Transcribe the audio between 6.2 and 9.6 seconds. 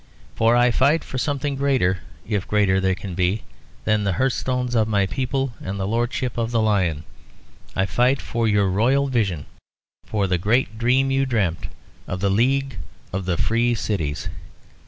of the Lion. I fight for your royal vision,